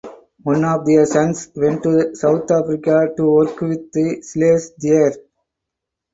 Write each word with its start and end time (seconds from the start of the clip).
One 0.41 0.65
of 0.65 0.87
their 0.87 1.05
sons 1.05 1.51
went 1.55 1.83
to 1.83 2.15
South 2.15 2.49
Africa 2.49 3.13
to 3.17 3.23
work 3.23 3.61
with 3.61 3.91
the 3.91 4.23
slaves 4.23 4.71
there. 4.79 5.13